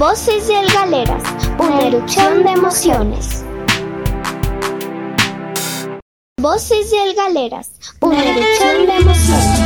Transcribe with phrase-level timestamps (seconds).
[0.00, 1.22] Voces del Galeras,
[1.58, 3.44] una erupción de emociones.
[6.40, 9.60] Voces del Galeras, una erupción de emociones.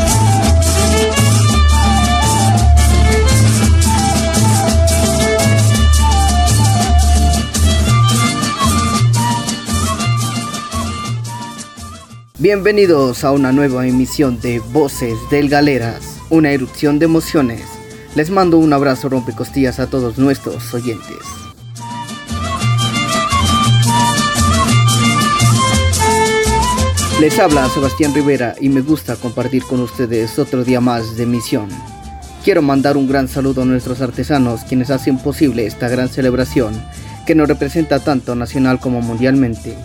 [12.41, 17.74] Bienvenidos a una nueva emisión de Voces del Galeras, una erupción de emociones.
[18.15, 21.19] Les mando un abrazo rompecostillas a todos nuestros oyentes.
[27.21, 31.69] Les habla Sebastián Rivera y me gusta compartir con ustedes otro día más de emisión.
[32.45, 36.81] Quiero mandar un gran saludo a nuestros artesanos quienes hacen posible esta gran celebración
[37.27, 39.77] que nos representa tanto nacional como mundialmente.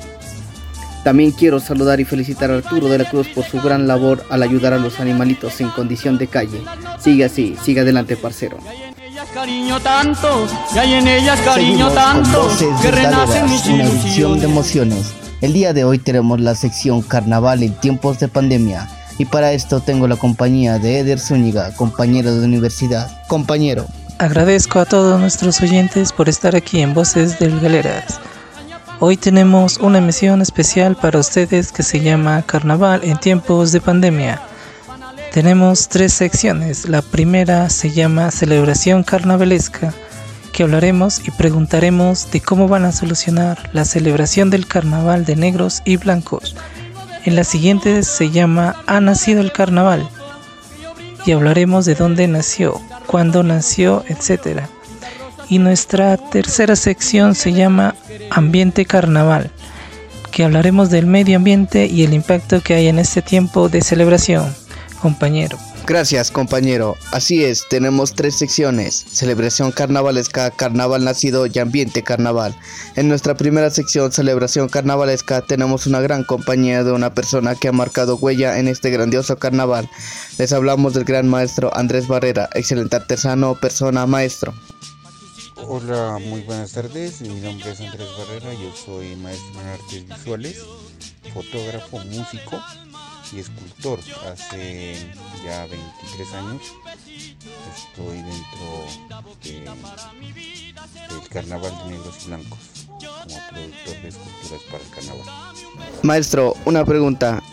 [1.09, 4.43] También quiero saludar y felicitar a Arturo de la Cruz por su gran labor al
[4.43, 6.61] ayudar a los animalitos en condición de calle.
[6.99, 8.59] Sigue así, sigue adelante, parcero.
[9.33, 12.47] cariño tanto, y hay en ellas cariño tanto,
[12.79, 15.11] que renacen mis una edición de emociones.
[15.41, 18.87] El día de hoy tenemos la sección Carnaval en tiempos de pandemia.
[19.17, 23.25] Y para esto tengo la compañía de Eder Zúñiga, compañero de universidad.
[23.25, 23.87] Compañero.
[24.19, 28.19] Agradezco a todos nuestros oyentes por estar aquí en Voces del Galeras.
[29.01, 34.41] Hoy tenemos una emisión especial para ustedes que se llama Carnaval en tiempos de pandemia.
[35.31, 36.89] Tenemos tres secciones.
[36.89, 39.93] La primera se llama Celebración Carnavalesca,
[40.51, 45.81] que hablaremos y preguntaremos de cómo van a solucionar la celebración del carnaval de negros
[45.85, 46.57] y blancos.
[47.23, 50.09] En la siguiente se llama Ha nacido el carnaval
[51.25, 54.63] y hablaremos de dónde nació, cuándo nació, etc.
[55.49, 57.95] Y nuestra tercera sección se llama
[58.29, 59.49] Ambiente Carnaval,
[60.31, 64.53] que hablaremos del medio ambiente y el impacto que hay en este tiempo de celebración,
[65.01, 65.57] compañero.
[65.87, 66.97] Gracias, compañero.
[67.11, 72.55] Así es, tenemos tres secciones: celebración carnavalesca, carnaval nacido y ambiente carnaval.
[72.95, 77.71] En nuestra primera sección, celebración carnavalesca, tenemos una gran compañía de una persona que ha
[77.71, 79.89] marcado huella en este grandioso carnaval.
[80.37, 84.53] Les hablamos del gran maestro Andrés Barrera, excelente artesano, persona, maestro.
[85.71, 87.21] Hola, muy buenas tardes.
[87.21, 90.65] Mi nombre es Andrés Barrera, yo soy maestro en artes visuales,
[91.33, 92.59] fotógrafo, músico
[93.31, 93.99] y escultor.
[94.31, 94.95] Hace
[95.45, 96.61] ya 23 años
[97.75, 98.85] estoy dentro
[99.43, 99.59] de-
[101.15, 105.55] del Carnaval de Negros y Blancos como productor de esculturas para el carnaval.
[106.01, 107.43] Maestro, una pregunta.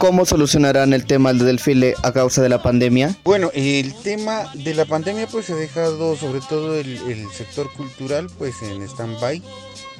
[0.00, 3.14] ¿Cómo solucionarán el tema del desfile a causa de la pandemia?
[3.22, 8.62] Bueno, el tema de la pandemia pues ha dejado sobre todo el, sector cultural pues
[8.62, 9.42] en stand-by.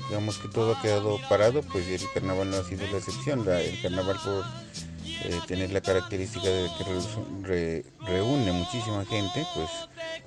[0.08, 3.44] Digamos que todo ha quedado parado, pues el carnaval no ha sido la excepción.
[3.44, 4.42] La- el carnaval por
[5.26, 9.68] eh, tener la característica de que re- re- reúne muchísima gente, pues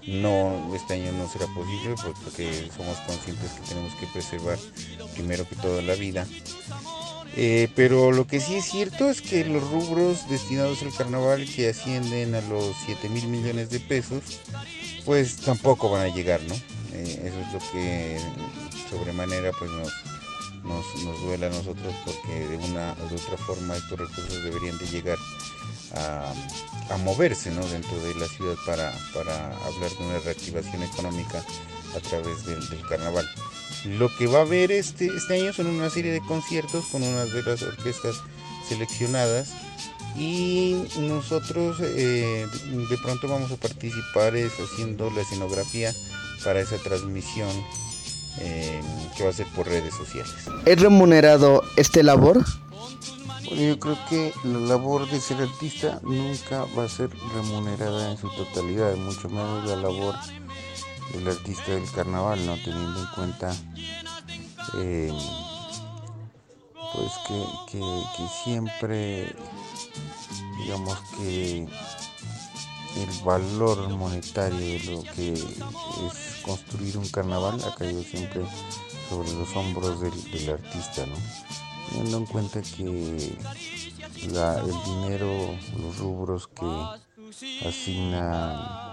[0.08, 4.60] no, este año no será posible porque somos conscientes que tenemos que preservar
[5.16, 6.28] primero que todo la vida.
[7.36, 11.70] Eh, pero lo que sí es cierto es que los rubros destinados al carnaval que
[11.70, 14.40] ascienden a los 7 mil millones de pesos,
[15.06, 16.54] pues tampoco van a llegar, ¿no?
[16.94, 18.20] Eh, eso es lo que
[18.90, 19.92] sobremanera pues nos,
[20.64, 24.78] nos, nos duele a nosotros porque de una o de otra forma estos recursos deberían
[24.78, 25.18] de llegar
[25.96, 27.66] a, moverse ¿no?
[27.68, 28.90] dentro de la ciudad para,
[29.66, 31.44] hablar de una reactivación económica
[31.96, 33.28] a través del carnaval.
[33.86, 37.34] Lo que va a haber este, este año son una serie de conciertos con unas
[37.34, 38.22] de las orquestas
[38.68, 39.52] seleccionadas
[40.18, 42.46] y nosotros eh,
[42.90, 45.94] de pronto vamos a participar es haciendo la escenografía
[46.44, 47.50] para esa transmisión
[48.40, 48.82] eh,
[49.18, 50.34] que va a ser por redes sociales.
[50.66, 52.44] ¿Es remunerado este labor?
[53.46, 58.18] Bueno, yo creo que la labor de ser artista nunca va a ser remunerada en
[58.18, 60.16] su totalidad, mucho menos la labor
[61.12, 63.56] del artista del carnaval, no teniendo en cuenta
[64.80, 65.12] eh,
[66.94, 69.36] pues que, que- que siempre
[70.63, 71.68] digamos que
[72.96, 78.44] el valor monetario de lo que es construir un carnaval ha caído siempre
[79.10, 81.16] sobre los hombros del, del artista, ¿no?
[81.89, 83.36] Teniendo en cuenta que
[84.31, 85.28] la- el dinero,
[85.80, 88.93] los rubros que asigna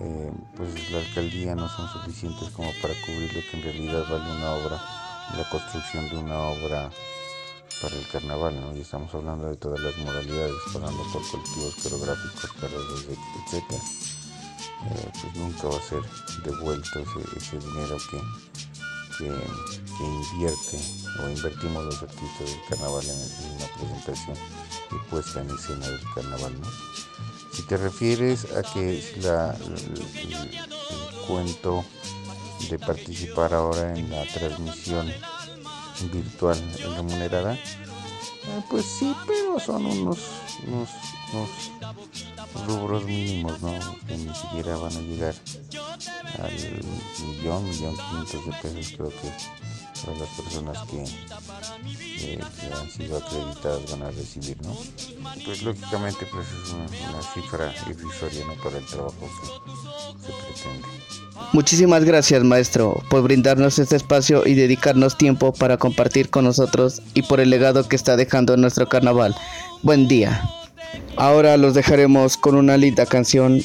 [0.00, 4.30] eh, pues la alcaldía no son suficientes como para cubrir lo que en realidad vale
[4.36, 4.82] una obra,
[5.36, 6.90] la construcción de una obra
[7.80, 8.76] para el carnaval, ¿no?
[8.76, 13.06] Y estamos hablando de todas las modalidades, pasando por colectivos coreográficos, carreras,
[13.52, 13.64] etc.
[14.84, 16.02] Eh, pues nunca va a ser
[16.44, 17.00] devuelto
[17.36, 18.18] ese, dinero que,
[19.18, 20.78] que, invierte
[21.20, 24.36] o invertimos los artistas del carnaval en, en una presentación
[24.90, 26.68] y puesta en escena del carnaval, ¿no?
[27.52, 31.84] Si te refieres a que si la, el, cuento
[32.70, 35.12] de participar ahora en la transmisión
[36.10, 36.58] virtual
[36.96, 37.54] remunerada.
[37.54, 40.18] Eh, pues sí, pero son unos,
[40.66, 40.88] unos,
[42.66, 43.72] rubros mínimos, ¿no?
[44.06, 45.34] Que ni siquiera van a llegar
[46.42, 46.52] al
[47.26, 49.32] millón, millón quinientos de pesos, creo que
[50.04, 50.98] para las personas que,
[52.72, 54.76] han sido acreditadas van a recibir, ¿no?
[55.44, 58.54] Pues lógicamente pues es una, cifra irrisoria, ¿no?
[58.62, 60.88] Para el trabajo que se pretende.
[61.52, 67.22] Muchísimas gracias maestro por brindarnos este espacio y dedicarnos tiempo para compartir con nosotros y
[67.22, 69.34] por el legado que está dejando nuestro carnaval.
[69.82, 70.48] Buen día.
[71.16, 73.62] Ahora los dejaremos con una linda canción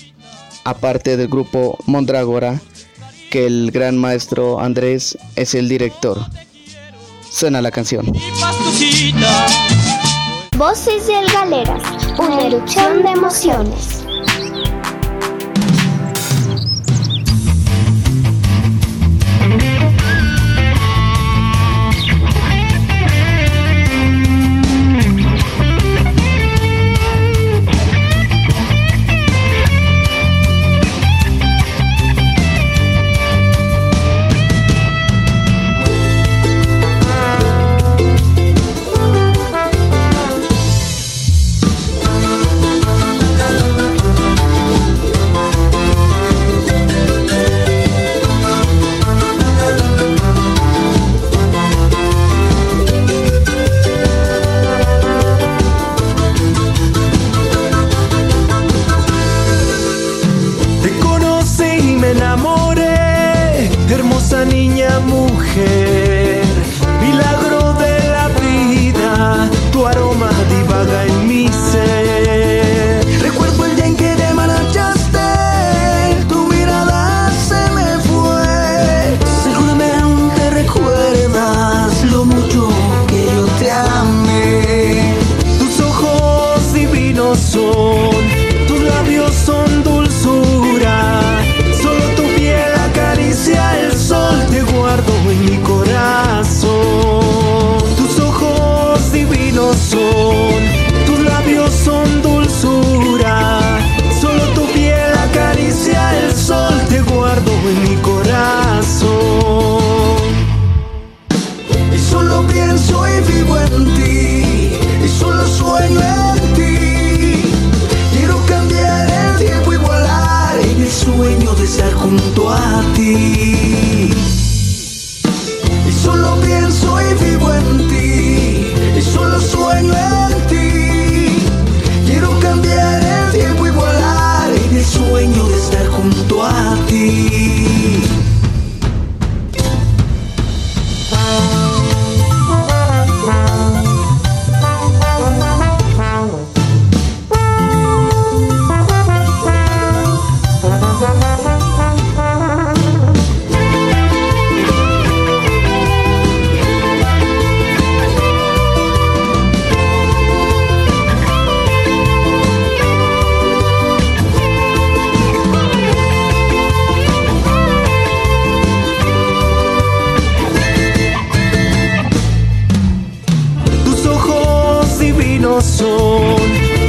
[0.63, 2.59] aparte del grupo Mondragora
[3.29, 6.19] que el gran maestro Andrés es el director.
[7.29, 8.11] Suena la canción.
[10.57, 11.83] Voces del Galeras,
[12.17, 14.06] una erupción de emociones.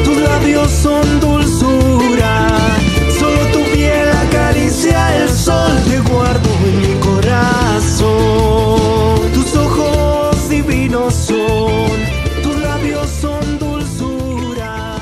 [0.05, 2.49] Tus labios son dulzura,
[3.19, 5.73] solo tu piel acaricia el sol.
[5.89, 8.09] Te guardo en mi corazón.
[9.33, 11.91] Tus ojos divinos son,
[12.43, 14.97] tus labios son dulzura.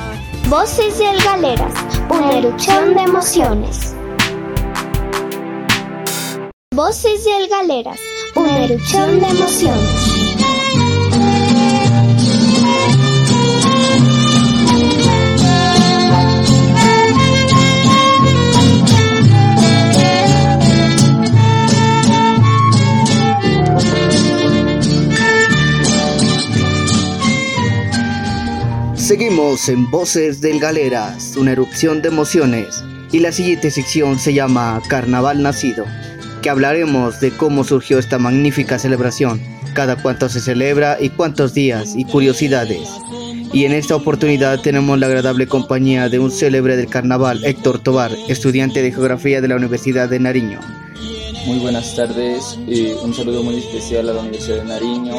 [0.49, 1.75] Voces y Galeras,
[2.11, 3.95] una erupción de emociones.
[6.75, 8.01] Voces y Galeras,
[8.35, 10.06] una erupción de emociones.
[29.07, 32.83] Seguimos en Voces del Galeras, una erupción de emociones,
[33.13, 35.85] y la siguiente sección se llama Carnaval Nacido,
[36.43, 39.41] que hablaremos de cómo surgió esta magnífica celebración,
[39.75, 42.89] cada cuánto se celebra y cuántos días y curiosidades.
[43.53, 48.11] Y en esta oportunidad tenemos la agradable compañía de un célebre del carnaval, Héctor Tobar,
[48.29, 50.59] estudiante de Geografía de la Universidad de Nariño.
[51.47, 55.15] Muy buenas tardes, eh, un saludo muy especial a la Universidad de Nariño,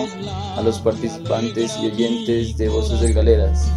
[0.58, 3.72] a los participantes y oyentes de Voces del Galeras.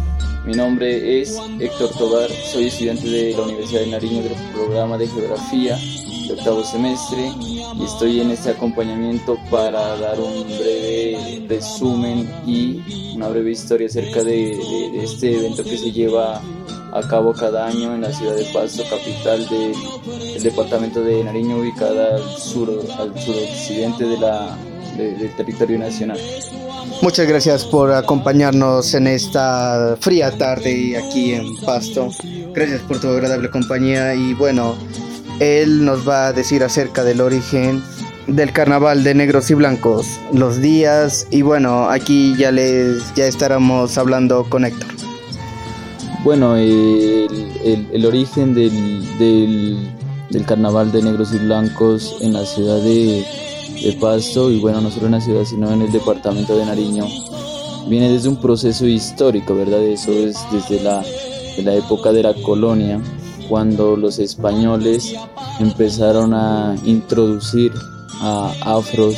[0.45, 5.07] Mi nombre es Héctor Tobar, soy estudiante de la Universidad de Nariño del programa de
[5.07, 5.77] Geografía
[6.31, 7.31] octavo semestre
[7.77, 14.23] y estoy en este acompañamiento para dar un breve resumen y una breve historia acerca
[14.23, 14.59] de,
[15.03, 16.41] este evento que se lleva
[16.91, 22.15] a cabo cada año en la ciudad de Pasto, capital del departamento de Nariño, ubicada
[22.15, 22.69] al, sur,
[22.99, 24.57] al suroccidente de la,
[24.97, 26.19] del territorio nacional.
[27.01, 32.09] Muchas gracias por acompañarnos en esta fría tarde aquí en Pasto.
[32.53, 34.75] Gracias por tu agradable compañía y bueno,
[35.39, 37.81] él nos va a decir acerca del origen
[38.27, 43.97] del carnaval de negros y blancos, los días y bueno, aquí ya les ya estaremos
[43.97, 45.00] hablando con Héctor.
[46.23, 53.25] Bueno, el, origen del, del, carnaval de negros y blancos en la ciudad de,
[53.83, 57.05] de Pasto y bueno, no solo en la ciudad sino en el departamento de Nariño
[57.87, 59.81] viene desde un proceso histórico, ¿verdad?
[59.83, 61.03] Eso es desde la,
[61.57, 63.01] de la época de la colonia
[63.49, 65.13] cuando los españoles
[65.59, 67.71] empezaron a introducir
[68.21, 69.15] a afros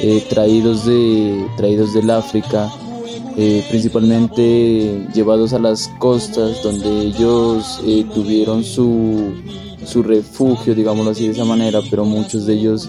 [0.00, 2.70] eh, traídos, de, traídos del África,
[3.36, 9.32] eh, principalmente llevados a las costas donde ellos eh, tuvieron su,
[9.84, 12.88] su refugio, digámoslo así de esa manera, pero muchos de ellos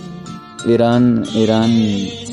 [0.67, 1.71] eran, eran,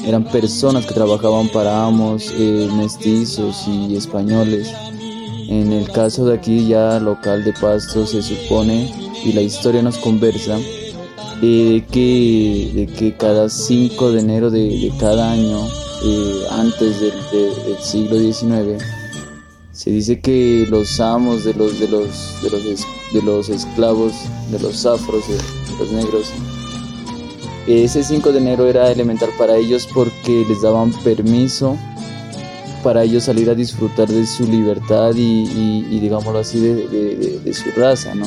[0.05, 2.33] eran personas que trabajaban para amos,
[2.77, 4.73] mestizos y españoles.
[5.49, 9.99] En el caso de aquí ya local de Pasto se supone y la historia nos
[9.99, 10.59] conversa
[11.43, 15.67] eh, que, de que cada 5 de enero de, cada año
[16.03, 17.13] eh, antes del,
[17.81, 18.83] siglo XIX
[19.73, 24.13] se dice que los amos de los de los de los, de los esclavos
[24.51, 25.39] de los afros de
[25.79, 26.33] los negros
[27.67, 31.77] ese 5 de enero era elemental para ellos porque les daban permiso
[32.83, 35.43] para ellos salir a disfrutar de su libertad y,
[35.91, 38.27] y, digámoslo así, de, su raza, ¿no?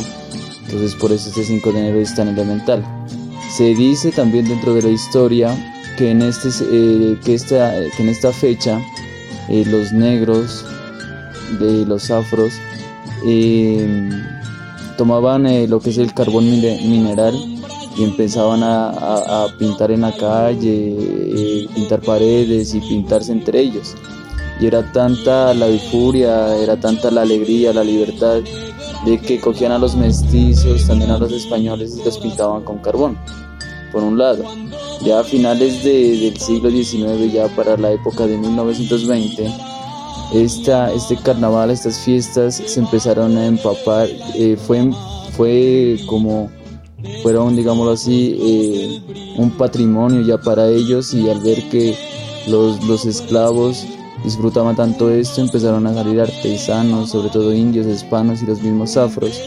[0.65, 2.83] Entonces por eso este 5 de enero es tan elemental.
[3.51, 5.55] Se dice también dentro de la historia
[5.97, 8.81] que en, este, eh, que esta, que en esta fecha
[9.49, 10.65] eh, los negros
[11.59, 12.53] de los afros
[13.25, 14.09] eh,
[14.97, 17.35] tomaban lo que es el carbón mineral
[17.97, 23.95] y empezaban a pintar en la calle, pintar paredes y pintarse entre ellos
[24.59, 28.41] y era tanta la euforia, era tanta la alegría, la libertad,
[29.05, 33.17] de que cogían a los mestizos, también a los españoles y los pintaban con carbón,
[33.91, 34.43] por un lado.
[35.03, 39.51] Ya a finales del siglo XIX, ya para la época de 1920,
[40.33, 44.89] esta, este carnaval, estas fiestas se empezaron a empapar, eh, fue,
[45.35, 46.49] fue como
[47.21, 49.01] fueron, digámoslo así, eh,
[49.37, 51.97] un patrimonio ya para ellos y al ver que
[52.47, 53.85] los, los esclavos
[54.23, 59.41] disfrutaban tanto esto, empezaron a salir artesanos, sobre todo indios, hispanos y los mismos afros,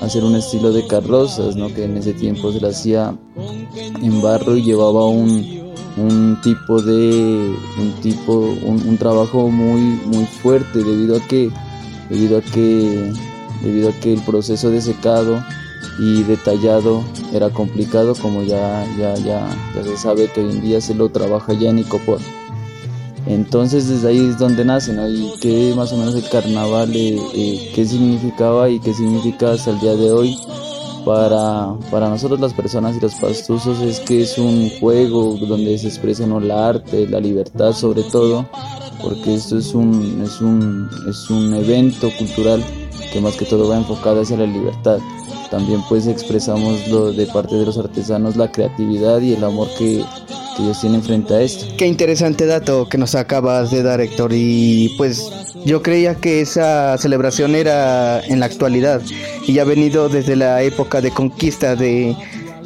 [0.00, 1.72] a hacer un estilo de carrozas, ¿no?
[1.72, 3.14] que en ese tiempo se le hacía
[4.02, 5.62] en barro y llevaba un,
[5.96, 11.50] un tipo de un tipo un, trabajo muy muy fuerte debido a que
[12.10, 13.12] debido a que
[13.62, 15.42] debido a que el proceso de secado
[15.98, 20.80] y detallado era complicado como ya ya ya, ya se sabe que hoy en día
[20.80, 22.18] se lo trabaja ya en Icopor.
[23.24, 25.08] Entonces desde ahí es donde nace, ¿no?
[25.08, 29.70] Y qué más o menos el carnaval, eh, eh, qué significaba y qué significa hasta
[29.70, 30.36] el día de hoy
[31.04, 35.88] para, para nosotros las personas y los pastusos es que es un juego donde se
[35.88, 36.40] expresa ¿no?
[36.40, 38.48] la arte, la libertad sobre todo,
[39.00, 42.62] porque esto es un, es un, es un evento cultural
[43.12, 44.98] que más que todo va enfocado hacia la libertad.
[45.50, 50.02] También pues expresamos lo de parte de los artesanos la creatividad y el amor que,
[50.56, 51.66] que ellos tienen frente a esto.
[51.76, 54.32] Qué interesante dato que nos acabas de dar, Héctor.
[54.32, 55.30] Y pues
[55.66, 59.02] yo creía que esa celebración era en la actualidad
[59.46, 62.16] y ha venido desde la época de conquista de,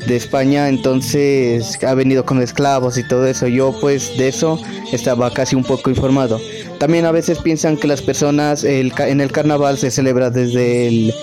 [0.07, 3.47] de España, entonces ha venido con esclavos y todo eso.
[3.49, 4.61] Yo pues de eso
[4.93, 6.41] estaba casi un poco informado.
[6.79, 11.15] También a veces piensan que las personas el, en el carnaval se celebra desde el,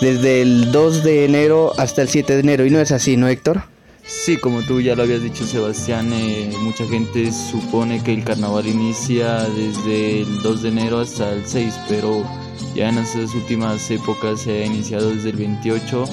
[0.00, 3.28] desde el 2 de enero hasta el 7 de enero y no es así, ¿no
[3.28, 3.73] Héctor?
[4.06, 8.66] Sí, como tú ya lo habías dicho Sebastián, eh, mucha gente supone que el carnaval
[8.66, 12.22] inicia desde el 2 de enero hasta el 6, pero
[12.74, 16.04] ya en estas últimas épocas se ha iniciado desde el 28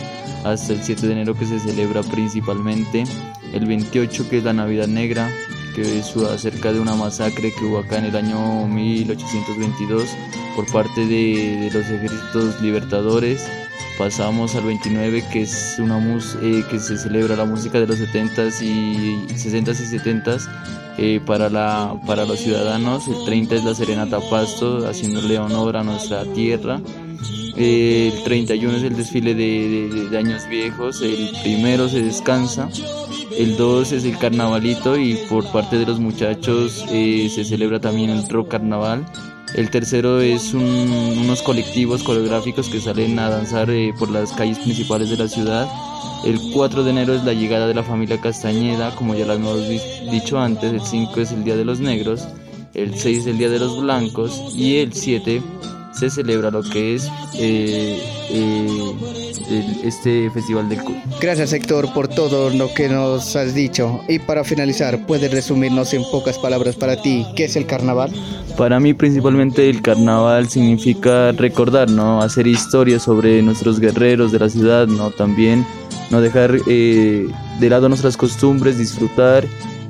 [0.46, 3.04] hasta el 7 de enero que se celebra principalmente.
[3.52, 5.30] El 28 que es la Navidad Negra,
[5.76, 10.10] que es acerca de una masacre que hubo acá en el año 1822
[10.56, 13.46] por parte de, de los ejércitos libertadores
[14.02, 18.00] pasamos al 29 que es una mus eh, que se celebra la música de los
[18.00, 20.50] 70s y 60s y 70s
[20.98, 23.08] eh, para, la, para los ciudadanos.
[23.08, 26.82] El 30 es la Serenata Pasto, haciéndole honor a nuestra tierra.
[27.56, 32.70] el 31 es el desfile de, años viejos, el primero se descansa,
[33.38, 38.10] el 2 es el carnavalito y por parte de los muchachos eh, se celebra también
[38.10, 39.06] el rock carnaval.
[39.54, 45.10] El tercero es unos colectivos coreográficos que salen a danzar eh, por las calles principales
[45.10, 45.68] de la ciudad.
[46.24, 49.68] El 4 de enero es la llegada de la familia Castañeda, como ya lo hemos
[50.10, 50.72] dicho antes.
[50.72, 52.28] El 5 es el Día de los Negros.
[52.74, 54.54] El 6 es el Día de los Blancos.
[54.56, 55.42] Y el 7
[55.94, 60.96] se celebra lo que es eh, eh, este Festival del Cuy.
[61.20, 64.02] Gracias Héctor por todo lo que nos has dicho.
[64.08, 68.12] Y para finalizar, ¿puedes resumirnos en pocas palabras para ti qué es el carnaval?
[68.58, 72.22] Para mí principalmente el carnaval significa recordar, ¿no?
[72.22, 75.12] Hacer historia sobre nuestros guerreros de la ciudad, ¿no?
[75.12, 75.66] También
[76.10, 77.28] no dejar eh,
[77.60, 79.46] de lado nuestras costumbres, disfrutar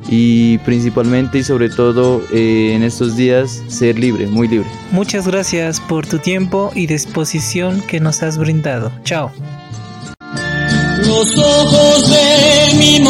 [0.07, 4.67] y principalmente y sobre todo eh, en estos días ser libre, muy libre.
[4.91, 8.91] Muchas gracias por tu tiempo y disposición que nos has brindado.
[9.03, 9.31] Chao.
[10.99, 13.03] Los ojos de mi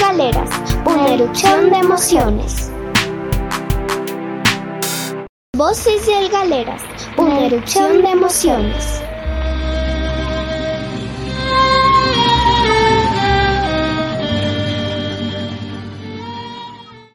[0.00, 0.50] Galeras,
[0.84, 2.70] una erupción de emociones.
[5.56, 6.82] Voces del Galeras,
[7.16, 9.07] una erupción de emociones.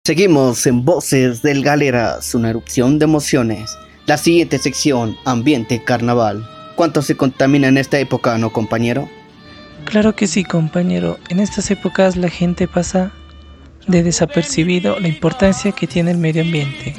[0.05, 3.77] Seguimos en Voces del Galeras, una erupción de emociones.
[4.05, 6.45] La siguiente sección, Ambiente Carnaval.
[6.75, 9.07] ¿Cuánto se contamina en esta época, no compañero?
[9.85, 11.19] Claro que sí, compañero.
[11.29, 13.13] En estas épocas la gente pasa
[13.87, 16.97] de desapercibido la importancia que tiene el medio ambiente.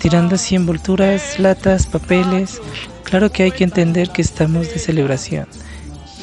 [0.00, 2.60] Tirando así envolturas, latas, papeles.
[3.04, 5.46] Claro que hay que entender que estamos de celebración.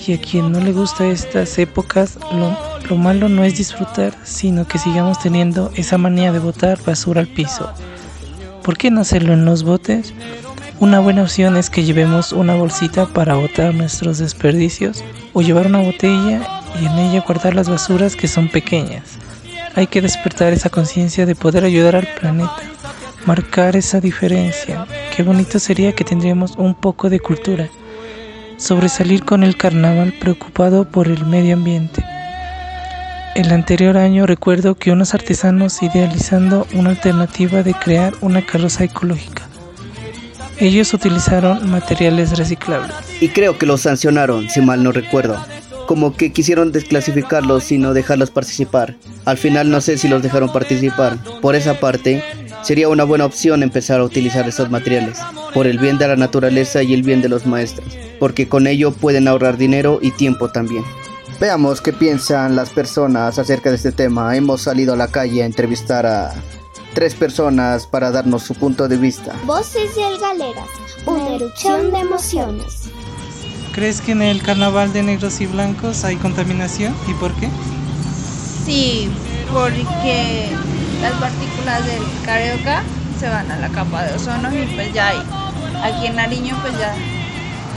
[0.05, 4.67] Y a quien no le gusta estas épocas, lo lo malo no es disfrutar, sino
[4.67, 7.69] que sigamos teniendo esa manía de botar basura al piso.
[8.63, 10.13] ¿Por qué no hacerlo en los botes?
[10.79, 15.81] Una buena opción es que llevemos una bolsita para botar nuestros desperdicios o llevar una
[15.81, 16.41] botella
[16.79, 19.17] y en ella guardar las basuras que son pequeñas.
[19.75, 22.61] Hay que despertar esa conciencia de poder ayudar al planeta,
[23.25, 24.85] marcar esa diferencia.
[25.15, 27.69] Qué bonito sería que tendríamos un poco de cultura,
[28.57, 32.03] sobresalir con el carnaval preocupado por el medio ambiente.
[33.35, 39.43] El anterior año recuerdo que unos artesanos idealizando una alternativa de crear una carroza ecológica.
[40.57, 42.95] Ellos utilizaron materiales reciclables.
[43.19, 45.37] Y creo que los sancionaron, si mal no recuerdo.
[45.85, 48.95] Como que quisieron desclasificarlos y no dejarlos participar.
[49.25, 51.17] Al final no sé si los dejaron participar.
[51.41, 52.23] Por esa parte,
[52.63, 55.19] sería una buena opción empezar a utilizar estos materiales,
[55.53, 58.93] por el bien de la naturaleza y el bien de los maestros, porque con ello
[58.93, 60.85] pueden ahorrar dinero y tiempo también.
[61.39, 64.35] Veamos qué piensan las personas acerca de este tema.
[64.37, 66.33] Hemos salido a la calle a entrevistar a
[66.93, 69.35] tres personas para darnos su punto de vista.
[69.45, 70.69] Voces del Galeras,
[71.05, 72.83] una erupción de emociones.
[73.73, 76.95] ¿Crees que en el carnaval de negros y blancos hay contaminación?
[77.05, 77.49] ¿Y por qué?
[78.65, 79.11] Sí,
[79.51, 80.47] porque
[81.01, 82.83] las partículas del carioca
[83.19, 85.21] se van a la capa de ozono y pues ya hay.
[85.83, 86.95] Aquí en Nariño pues ya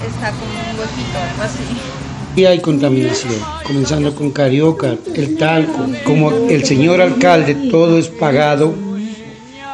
[0.06, 1.97] está como un huequito, algo así.
[2.38, 3.34] Y hay contaminación,
[3.66, 8.72] comenzando con Carioca, el talco, como el señor alcalde, todo es pagado,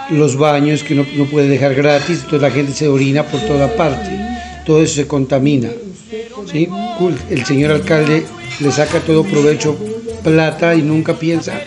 [0.08, 3.76] los baños que no, no puede dejar gratis, entonces la gente se orina por toda
[3.76, 4.18] parte,
[4.64, 5.68] todo eso se contamina.
[6.50, 6.66] ¿sí?
[7.28, 8.24] El señor alcalde
[8.58, 9.76] le saca todo provecho
[10.22, 11.60] plata y nunca piensa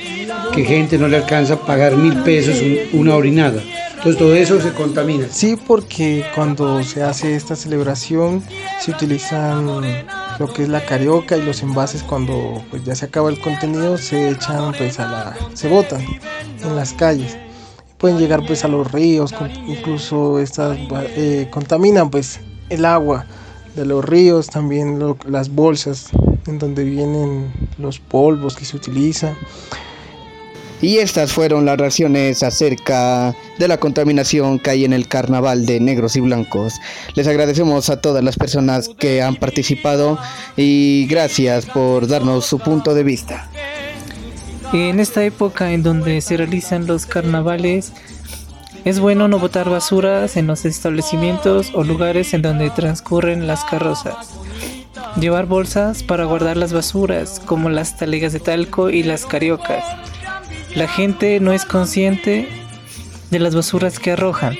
[0.51, 2.55] que gente no le alcanza a pagar mil pesos
[2.91, 3.61] una orinada.
[3.97, 5.27] Entonces todo eso se contamina.
[5.29, 8.41] Sí, porque cuando se hace esta celebración
[8.79, 9.67] se utilizan
[10.39, 13.97] lo que es la carioca y los envases cuando pues ya se acaba el contenido
[13.97, 16.05] se echan pues a la se botan
[16.63, 17.37] en las calles.
[17.97, 19.33] Pueden llegar pues a los ríos
[19.67, 23.25] incluso estas eh, contaminan pues el agua
[23.75, 26.09] de los ríos también las bolsas
[26.45, 29.35] en donde vienen los polvos que se utilizan
[30.81, 35.79] y estas fueron las reacciones acerca de la contaminación que hay en el carnaval de
[35.79, 36.75] negros y blancos.
[37.15, 40.19] Les agradecemos a todas las personas que han participado
[40.55, 43.49] y gracias por darnos su punto de vista.
[44.73, 47.93] En esta época en donde se realizan los carnavales,
[48.85, 54.29] es bueno no botar basuras en los establecimientos o lugares en donde transcurren las carrozas.
[55.19, 59.83] Llevar bolsas para guardar las basuras, como las talegas de talco y las cariocas
[60.77, 62.47] la gente no es consciente
[63.31, 64.55] de las basuras que arrojan.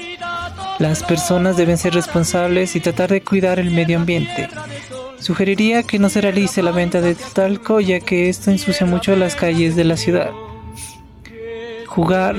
[0.80, 4.49] Las personas deben ser responsables y tratar de cuidar el medio ambiente.
[5.19, 9.36] Sugeriría que no se realice la venta de talco ya que esto ensucia mucho las
[9.36, 10.32] calles de la ciudad.
[11.97, 12.36] Jugar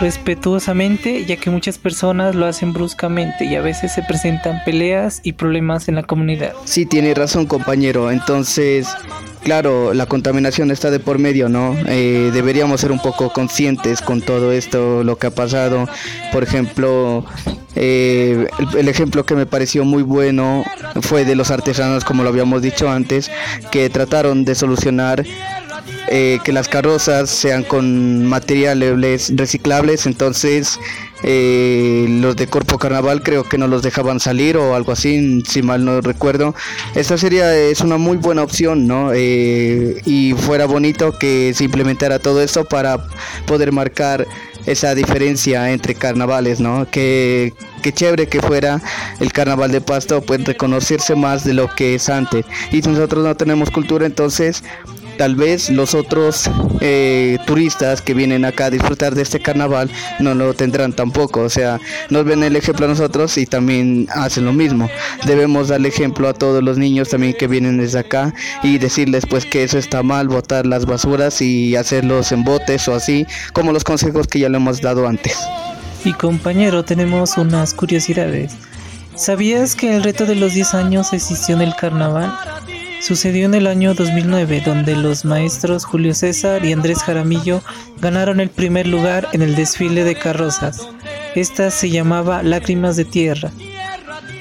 [0.00, 5.32] respetuosamente, ya que muchas personas lo hacen bruscamente y a veces se presentan peleas y
[5.32, 6.52] problemas en la comunidad.
[6.66, 8.86] Sí, tiene razón compañero, entonces
[9.42, 11.74] claro, la contaminación está de por medio, ¿no?
[11.86, 15.88] Eh, deberíamos ser un poco conscientes con todo esto, lo que ha pasado.
[16.30, 17.24] Por ejemplo,
[17.74, 20.64] eh, el, ejemplo que me pareció muy bueno
[21.00, 23.30] fue de los artesanos, como lo habíamos dicho antes,
[23.70, 25.24] que trataron de solucionar
[26.08, 30.78] eh, que las carrozas sean con materiales reciclables, entonces
[31.22, 35.62] eh, los de Corpo Carnaval creo que no los dejaban salir o algo así, si
[35.62, 36.54] mal no recuerdo.
[36.94, 39.12] Esta sería es una muy buena opción, ¿no?
[39.14, 43.06] Eh, y fuera bonito que se implementara todo esto para
[43.46, 44.26] poder marcar
[44.66, 46.88] esa diferencia entre carnavales, ¿no?
[46.90, 48.80] Que, que chévere que fuera
[49.20, 52.44] el carnaval de Pasto, pues reconocerse más de lo que es antes.
[52.70, 54.62] Y si nosotros no tenemos cultura, entonces
[55.18, 60.34] tal vez los otros eh, turistas que vienen acá a disfrutar de este carnaval no
[60.34, 61.40] lo tendrán tampoco.
[61.40, 64.88] O sea, nos ven el ejemplo a nosotros y también hacen lo mismo.
[65.26, 69.46] Debemos darle ejemplo a todos los niños también que vienen desde acá y decirles pues
[69.46, 73.84] que eso está mal, botar las basuras y hacerlos en botes o así, como los
[73.84, 75.36] consejos que ya le hemos dado antes.
[76.04, 78.52] Y compañero, tenemos unas curiosidades.
[79.14, 82.32] ¿Sabías que el reto de los 10 años existió en el carnaval?
[83.02, 87.60] Sucedió en el año 2009, donde los maestros Julio César y Andrés Jaramillo
[88.00, 90.88] ganaron el primer lugar en el desfile de carrozas.
[91.34, 93.50] Esta se llamaba Lágrimas de Tierra.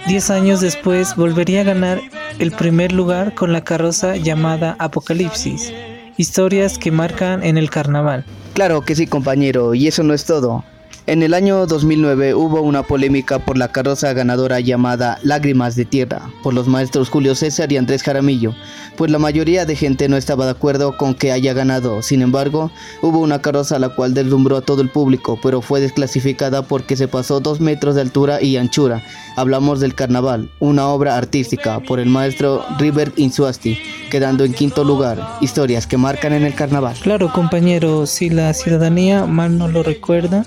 [0.06, 2.02] Diez años después volvería a ganar
[2.38, 5.74] el primer lugar con la carroza llamada Apocalipsis.
[6.18, 8.26] Historias que marcan en el carnaval.
[8.54, 10.64] Claro que sí, compañero, y eso no es todo.
[11.08, 16.30] En el año 2009 hubo una polémica por la carroza ganadora llamada Lágrimas de Tierra
[16.44, 18.54] por los maestros Julio César y Andrés Jaramillo,
[18.98, 22.04] pues la mayoría de gente no estaba de acuerdo con que haya ganado.
[22.04, 26.62] Sin embargo, hubo una carroza la cual deslumbró a todo el público, pero fue desclasificada
[26.62, 29.02] porque se pasó dos metros de altura y anchura.
[29.36, 33.76] Hablamos del Carnaval, una obra artística por el maestro River Insuasti,
[34.12, 35.20] quedando en quinto lugar.
[35.42, 36.96] Historias que marcan en el Carnaval.
[37.02, 40.46] Claro, compañero, si la ciudadanía mal no lo recuerda,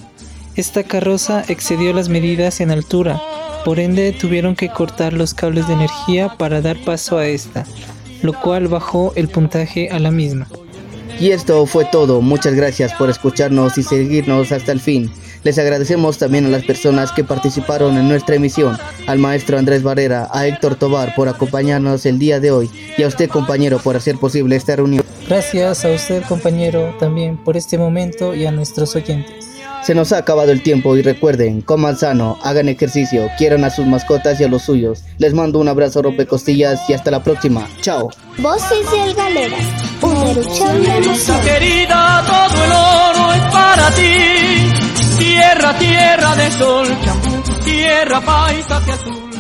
[0.57, 3.21] esta carroza excedió las medidas en altura,
[3.65, 7.65] por ende tuvieron que cortar los cables de energía para dar paso a esta,
[8.23, 10.47] lo cual bajó el puntaje a la misma.
[11.19, 15.11] Y esto fue todo, muchas gracias por escucharnos y seguirnos hasta el fin.
[15.45, 20.29] Les agradecemos también a las personas que participaron en nuestra emisión, al maestro Andrés Barrera,
[20.33, 24.17] a Héctor Tobar por acompañarnos el día de hoy y a usted compañero por hacer
[24.17, 25.05] posible esta reunión.
[25.29, 29.54] Gracias a usted compañero también por este momento y a nuestros oyentes.
[29.85, 33.87] Se nos ha acabado el tiempo y recuerden, coman sano, hagan ejercicio, quieran a sus
[33.87, 35.05] mascotas y a los suyos.
[35.19, 37.69] Les mando un abrazo costillas y hasta la próxima.
[37.83, 38.09] Chao.
[38.39, 39.67] Voces del Galeras,
[40.01, 41.45] una erupción de.
[41.45, 45.19] Querida, todo el oro es para ti.
[45.19, 46.89] Tierra, tierra de sol,
[47.67, 49.31] tierra paisa que azul.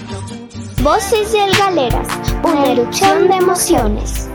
[0.83, 2.09] Voces del Galeras,
[2.42, 4.28] una erupción de emociones.